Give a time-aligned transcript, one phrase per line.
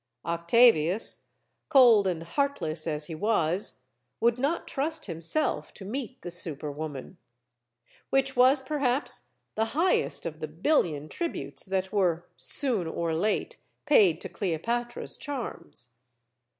[0.25, 1.27] Octavius,
[1.69, 3.83] cold and heartless as he was,
[4.19, 7.19] would not trust himself to meet the super woman;
[8.09, 14.19] which was, perhaps, the highest of the billion tributes that were, soon or late, paid
[14.19, 15.97] to Cleopatra's charms.